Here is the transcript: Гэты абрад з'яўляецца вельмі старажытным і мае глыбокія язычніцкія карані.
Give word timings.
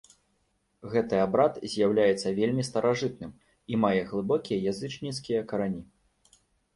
Гэты 0.93 1.17
абрад 1.25 1.57
з'яўляецца 1.73 2.31
вельмі 2.39 2.65
старажытным 2.69 3.35
і 3.73 3.79
мае 3.83 3.91
глыбокія 4.13 4.57
язычніцкія 4.73 5.45
карані. 5.53 5.83